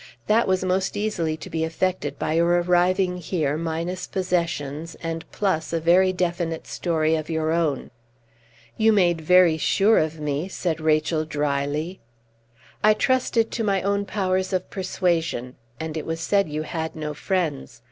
That 0.25 0.47
was 0.47 0.65
most 0.65 0.97
easily 0.97 1.37
to 1.37 1.47
be 1.47 1.63
effected 1.63 2.17
by 2.17 2.33
your 2.33 2.59
arriving 2.59 3.17
here 3.17 3.55
minus 3.55 4.07
possessions, 4.07 4.95
and 5.03 5.31
plus 5.31 5.71
a 5.73 5.79
very 5.79 6.11
definite 6.11 6.65
story 6.65 7.13
of 7.15 7.29
your 7.29 7.51
own." 7.51 7.91
"You 8.77 8.93
made 8.93 9.21
very 9.21 9.59
sure 9.59 9.99
of 9.99 10.19
me!" 10.19 10.47
said 10.47 10.81
Rachel, 10.81 11.23
dryly. 11.23 11.99
"I 12.83 12.95
trusted 12.95 13.51
to 13.51 13.63
my 13.63 13.83
own 13.83 14.05
powers 14.05 14.53
of 14.53 14.71
persuasion, 14.71 15.55
and 15.79 15.95
it 15.95 16.07
was 16.07 16.19
said 16.19 16.49
you 16.49 16.63
had 16.63 16.95
no 16.95 17.13
friends. 17.13 17.79